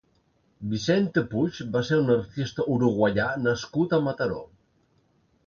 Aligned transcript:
Vicente 0.69 1.23
Puig 1.33 1.59
va 1.75 1.83
ser 1.89 1.99
un 2.05 2.09
artista 2.15 2.67
uruguaià 2.77 3.29
nascut 3.45 3.95
a 3.99 4.05
Mataró. 4.09 4.43